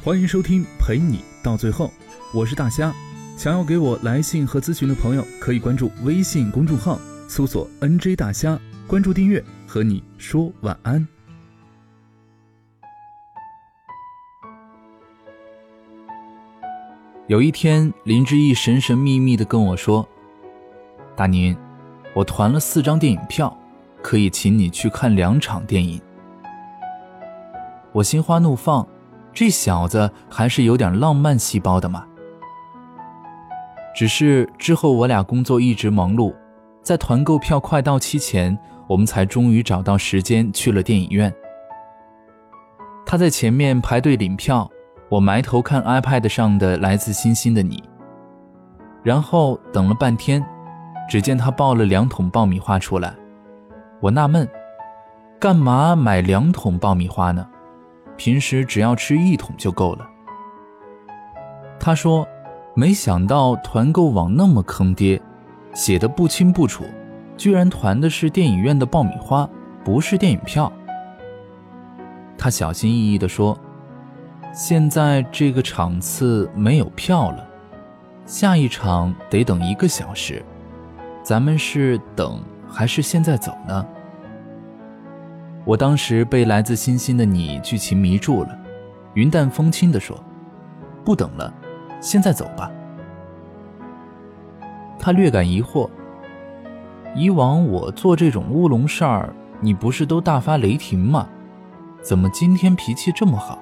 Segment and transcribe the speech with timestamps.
[0.00, 1.90] 欢迎收听陪你到最后，
[2.32, 2.94] 我是大虾。
[3.36, 8.56] 想要给我来信和咨询的朋友，可以关注微信公众号，搜索 “nj 大虾”，
[8.86, 11.06] 关注订阅，和你说晚安。
[17.26, 20.08] 有一天，林志毅神神秘秘的跟我说
[21.16, 21.56] ：“大宁，
[22.14, 23.54] 我团了四张电影票，
[24.00, 26.00] 可以请你去看两场电影。”
[27.92, 28.86] 我心花怒放。
[29.38, 32.04] 这小子还是有点浪漫细胞的嘛。
[33.94, 36.34] 只是之后我俩工作一直忙碌，
[36.82, 41.32] 在团购票快到期前，我们才终于找到时间去了电影院。
[43.06, 44.68] 他在前面排队领票，
[45.08, 47.76] 我埋头看 iPad 上的《来自星星的你》，
[49.04, 50.44] 然后等了半天，
[51.08, 53.14] 只见他抱了两桶爆米花出来。
[54.00, 54.48] 我纳闷，
[55.38, 57.48] 干嘛买两桶爆米花呢？
[58.18, 60.06] 平时只要吃一桶就够了。
[61.80, 62.26] 他说
[62.74, 65.18] ：“没想到团购网那么坑爹，
[65.72, 66.84] 写的不清不楚，
[67.36, 69.48] 居然团的是电影院的爆米花，
[69.82, 70.70] 不是电影票。”
[72.36, 73.56] 他小心翼翼地说
[74.52, 77.48] ：“现在这个场次没有票了，
[78.26, 80.44] 下一场得等一个小时，
[81.22, 83.86] 咱们是等还是现在走呢？”
[85.68, 88.58] 我当时被来自星星的你剧情迷住了，
[89.12, 90.18] 云淡风轻地说
[91.04, 91.52] ：“不等了，
[92.00, 92.72] 现在走吧。”
[94.98, 95.86] 他略感疑惑
[97.14, 99.30] ：“以往我做这种乌龙事儿，
[99.60, 101.28] 你不是都大发雷霆吗？
[102.00, 103.58] 怎么今天脾气这么好？”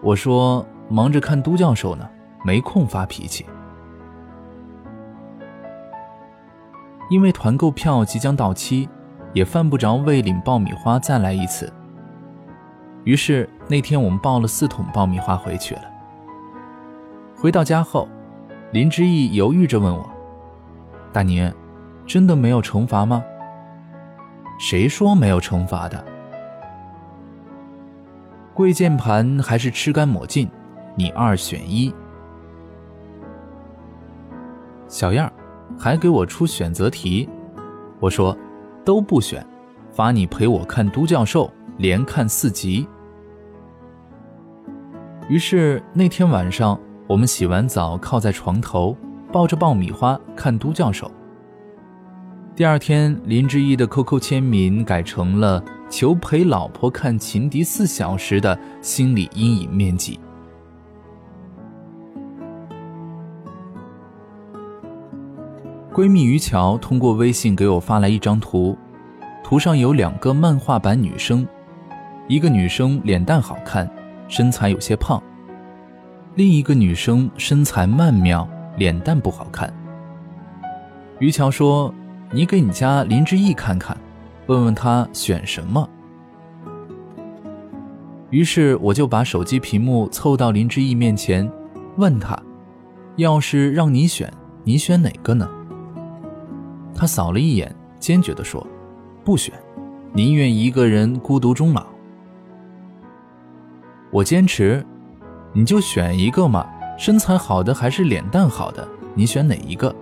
[0.00, 2.08] 我说：“忙着看都教授呢，
[2.42, 3.44] 没空发脾气。”
[7.10, 8.88] 因为团购票即将到期。
[9.38, 11.72] 也犯不着为领爆米花再来一次。
[13.04, 15.82] 于是那天我们抱了四桶爆米花回去了。
[17.36, 18.08] 回到家后，
[18.72, 20.10] 林之毅犹豫着问我
[21.14, 21.54] ：“大宁，
[22.04, 23.22] 真的没有惩罚吗
[24.58, 26.04] ？”“谁说没有惩罚的？
[28.52, 30.50] 跪键盘还是吃干抹净？
[30.96, 31.94] 你二选一。”
[34.88, 35.32] 小样，
[35.78, 37.28] 还给我出选择题。
[38.00, 38.36] 我说。
[38.88, 39.46] 都不选，
[39.92, 42.88] 罚你陪我看都教授，连看四集。
[45.28, 48.96] 于是那天晚上，我们洗完澡，靠在床头，
[49.30, 51.10] 抱着爆米花看都教授。
[52.56, 60.18] 第二天，林之一的 QQ 签名改成了“求陪老婆看情敌四小时”的心理阴影面积。
[65.98, 68.78] 闺蜜于乔通过微信给我发来一张图，
[69.42, 71.44] 图上有两个漫画版女生，
[72.28, 73.90] 一个女生脸蛋好看，
[74.28, 75.20] 身材有些胖；
[76.36, 79.74] 另一个女生身材曼妙，脸蛋不好看。
[81.18, 81.92] 于乔说
[82.30, 83.96] ：“你给你家林志毅看看，
[84.46, 85.90] 问问他选什么。”
[88.30, 91.50] 于是我就把手机屏幕凑到林志毅面前，
[91.96, 92.40] 问他
[93.18, 94.32] ：“要是让你选，
[94.62, 95.50] 你选哪个呢？”
[96.98, 98.66] 他扫了一眼，坚决地说
[99.24, 99.54] ：“不选，
[100.12, 101.86] 宁愿一个人孤独终老。”
[104.10, 104.84] 我坚持
[105.54, 106.66] ：“你就选一个嘛，
[106.98, 108.88] 身材好的还是脸蛋好的？
[109.14, 109.94] 你选哪一个？”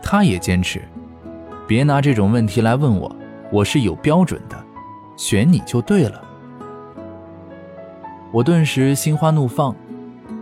[0.00, 0.80] 他也坚持
[1.66, 3.16] ：“别拿这种问题来问我，
[3.50, 4.56] 我是有标准的，
[5.16, 6.22] 选你就对了。”
[8.30, 9.74] 我顿时心花怒放，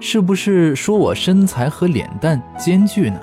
[0.01, 3.19] 是不是说我身材和脸蛋兼具呢？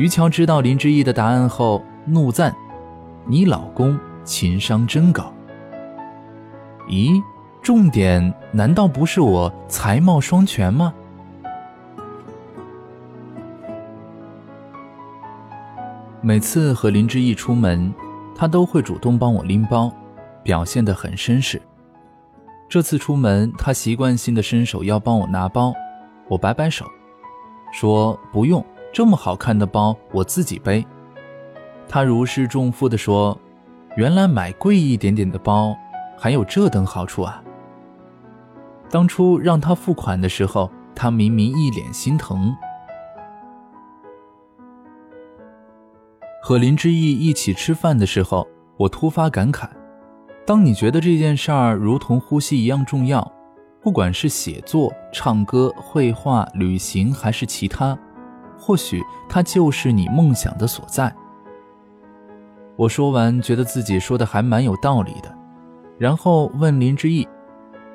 [0.00, 2.56] 于桥知道林之毅的答案后，怒赞
[3.28, 5.30] ：“你老公情商真高。”
[6.88, 7.22] 咦，
[7.60, 10.94] 重点难道不是我才貌双全吗？
[16.22, 17.92] 每次和林之毅出门，
[18.34, 19.92] 他都会主动帮我拎包，
[20.42, 21.60] 表现得很绅士。
[22.70, 25.74] 这次出门，他习惯性的伸手要帮我拿包，
[26.26, 26.86] 我摆摆手，
[27.70, 28.64] 说不用。
[28.92, 30.84] 这么好看的包，我自己背。
[31.88, 33.38] 他如释重负地说
[33.96, 35.76] ：“原来买贵一点点的包，
[36.18, 37.42] 还有这等好处啊！”
[38.90, 42.54] 当初让他付款的时候，他明明一脸心疼。
[46.42, 48.46] 和林之毅一起吃饭的时候，
[48.76, 49.68] 我突发感慨：
[50.44, 53.32] 当你觉得这件事儿如同呼吸一样重要，
[53.80, 57.96] 不管是写作、唱歌、绘画、旅行，还是其他。
[58.60, 61.12] 或许它就是你梦想的所在。
[62.76, 65.34] 我说完，觉得自己说的还蛮有道理的，
[65.98, 67.26] 然后问林之毅：“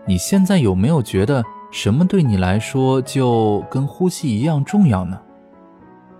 [0.06, 5.20] 你现在有没有觉得什么对你来说就跟呼吸一样重要呢？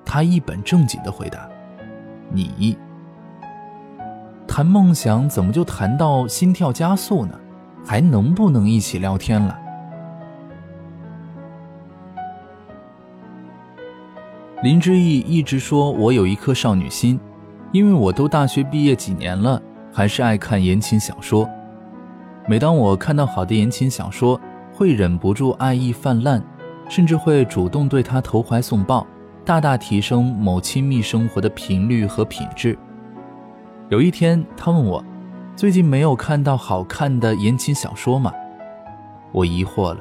[0.06, 1.50] 他一本正经的回答
[2.32, 2.78] ：“你。”
[4.48, 7.38] 谈梦想怎么就谈到心跳加速呢？
[7.84, 9.60] 还能不能一起聊天了？
[14.66, 17.20] 林之毅一直说我有一颗少女心，
[17.72, 19.62] 因为我都大学毕业几年了，
[19.94, 21.48] 还是爱看言情小说。
[22.48, 24.42] 每当我看到好的言情小说，
[24.74, 26.42] 会忍不住爱意泛滥，
[26.90, 29.06] 甚至会主动对他投怀送抱，
[29.46, 32.76] 大大提升某亲密生活的频率和品质。
[33.90, 35.06] 有一天，他问我。
[35.56, 38.34] 最近没有看到好看的言情小说吗？
[39.32, 40.00] 我疑惑了，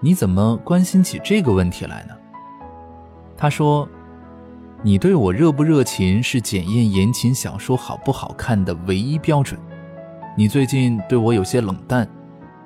[0.00, 2.14] 你怎么关心起这个问题来呢？
[3.36, 3.88] 他说
[4.82, 9.60] ：“你对我热不热情是检验言情小说好不好看的唯一标准。
[10.36, 12.08] 你最近对我有些冷淡，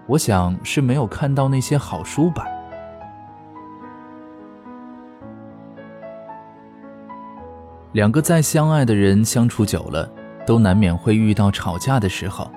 [0.06, 2.44] 我想是没有看到那些好书吧。”
[7.92, 10.10] 两个再相爱的人相处久了。
[10.46, 12.48] 都难免会遇到吵架的时候。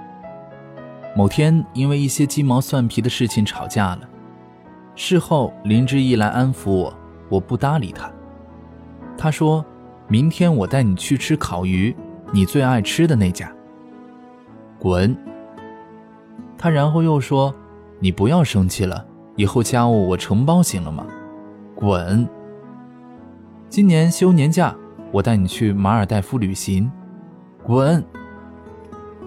[1.16, 4.02] 某天因为一些鸡毛蒜皮的事情吵架了，
[4.94, 6.94] 事后林之毅来安抚我，
[7.30, 8.12] 我不搭理他。
[9.18, 9.66] 他说
[10.08, 11.96] ：“明天我带你去吃烤鱼，
[12.34, 13.52] 你最爱吃的那家。”
[14.80, 15.16] 滚！
[16.58, 17.54] 他然后又说
[18.00, 19.06] ：“你不要生气了，
[19.36, 21.06] 以后家务我承包行了吗？”
[21.76, 22.28] 滚！
[23.70, 24.76] 今年休年假，
[25.12, 26.92] 我带你去马尔代夫旅行。
[27.64, 28.04] 滚！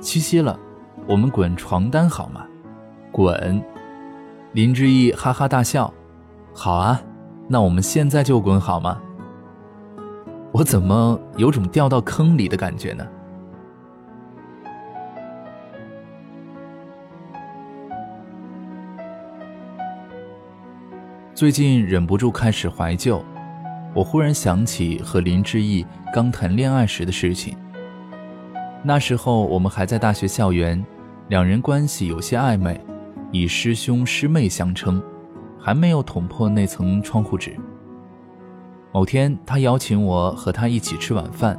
[0.01, 0.59] 七夕了，
[1.07, 2.47] 我们滚床单好吗？
[3.13, 3.63] 滚！
[4.53, 5.93] 林之毅哈哈大笑。
[6.55, 7.01] 好啊，
[7.53, 8.99] 那我们现在就滚好吗？
[10.53, 13.07] 我怎么有种掉到坑里的感觉呢？
[21.35, 23.23] 最近忍不住开始怀旧，
[23.93, 27.55] 我忽然想起和林志毅刚谈恋爱时的事情。
[28.83, 30.83] 那时候我们还在大学校园，
[31.29, 32.81] 两人关系有些暧昧，
[33.31, 35.03] 以师兄师妹相称，
[35.62, 37.56] 还没有捅破那层窗户纸。
[38.91, 41.59] 某天，他邀请我和他一起吃晚饭，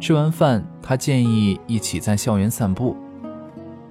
[0.00, 2.96] 吃完饭，他建议一起在校园散步。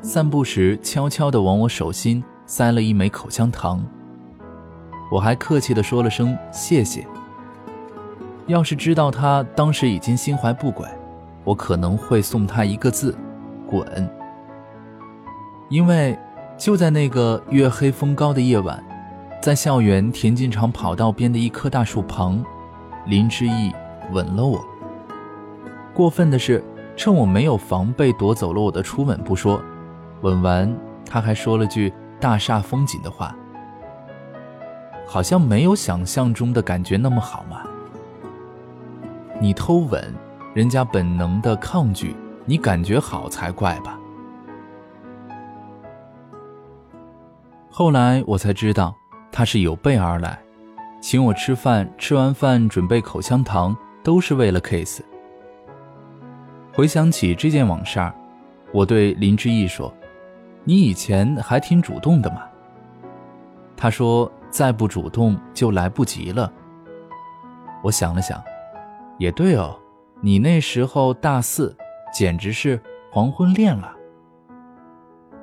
[0.02, 3.86] 散步时，悄悄地往我手心塞了一枚口香糖。
[5.12, 7.06] 我还客气地说了声谢谢。
[8.48, 10.88] 要是知道他当时已经心怀不轨。
[11.44, 13.16] 我可能会送他一个字：
[13.66, 13.86] 滚。
[15.70, 16.18] 因为
[16.58, 18.84] 就在那个月黑风高的夜晚，
[19.42, 22.44] 在校园田径场跑道边的一棵大树旁，
[23.06, 23.72] 林之毅
[24.12, 24.64] 吻了我。
[25.94, 26.64] 过分的是，
[26.96, 29.62] 趁我没有防备夺走了我的初吻不说，
[30.22, 30.76] 吻完
[31.06, 33.36] 他还说了句大煞风景的话，
[35.08, 37.64] 好像没有想象中的感觉那么好嘛。
[39.40, 40.14] 你偷吻。
[40.54, 44.00] 人家本能的抗拒，你感觉好才怪吧？
[47.70, 48.96] 后来我才知道，
[49.38, 50.40] 他是有备而来，
[51.00, 55.00] 请我吃饭，吃完饭准备口香糖，都是为了 kiss。
[56.74, 58.00] 回想起这件往事，
[58.74, 59.94] 我对林志毅说
[60.66, 62.42] ：“你以前还挺主动的嘛。”
[63.78, 66.52] 他说：“再不主动就来不及了。”
[67.84, 68.44] 我想了想，
[69.20, 69.80] 也对哦。
[70.20, 71.78] 你那时候大四，
[72.12, 72.82] 简直是
[73.12, 73.94] 黄昏恋了。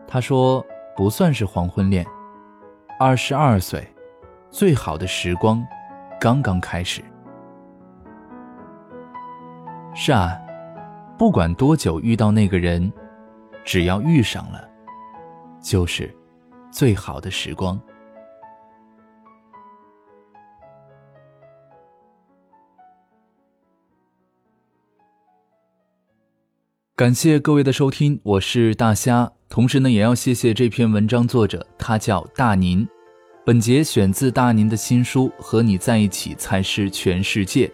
[0.08, 0.66] 他说
[0.96, 2.04] 不算是黄昏恋，
[3.06, 3.86] 二十二岁，
[4.50, 5.62] 最好的时光
[6.18, 7.04] 刚刚开始。
[9.94, 10.40] 是啊，
[11.18, 12.90] 不管多久遇到那个人，
[13.62, 14.66] 只要遇上了，
[15.60, 16.16] 就是
[16.70, 17.78] 最好的时光。
[26.96, 29.30] 感谢各位的收听，我是大虾。
[29.50, 32.88] 同时呢，也要谢谢这篇文章作者，他叫大宁。
[33.46, 37.66] 本节选自大宁的新书《和你在一起才是全世界》。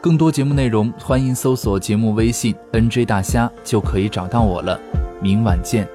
[0.00, 4.76] 更多节目内容，欢迎搜索节目微信 “nj 大虾”就可以找到我了。
[5.22, 5.86] 明晚见。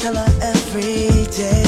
[0.00, 1.67] tell her every day.